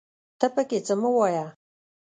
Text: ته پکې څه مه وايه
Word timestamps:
ته 0.39 0.47
پکې 0.55 0.79
څه 0.87 0.93
مه 1.01 1.09
وايه 1.15 1.45